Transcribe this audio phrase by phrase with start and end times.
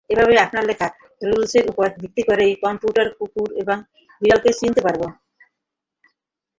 [0.09, 0.87] এভাবেই আপনার লেখা
[1.21, 3.77] রুলসের উপর ভিত্তি করেই কম্পিউটার কুকুর এবং
[4.21, 5.07] বিড়ালকে চিনতে পারবে।